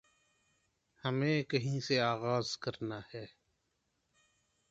ہمیں 1.03 1.43
کہیں 1.43 1.79
سے 1.79 1.99
آغاز 2.01 2.57
کرنا 2.57 2.99
ہے 3.13 3.25